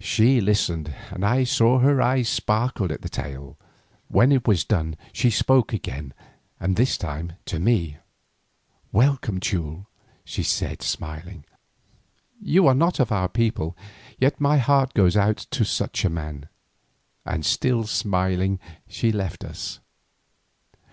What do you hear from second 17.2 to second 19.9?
And still smiling she left us.